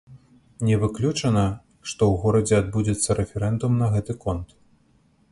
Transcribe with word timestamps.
Не 0.67 0.75
выключана, 0.83 1.43
што 1.91 2.01
ў 2.13 2.21
горадзе 2.23 2.55
адбудзецца 2.61 3.17
рэферэндум 3.19 3.77
на 3.83 3.91
гэты 3.97 4.13
конт. 4.25 4.47